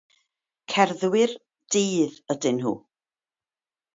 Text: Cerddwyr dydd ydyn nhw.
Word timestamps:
Cerddwyr 0.71 1.35
dydd 1.75 2.17
ydyn 2.37 2.59
nhw. 2.63 2.75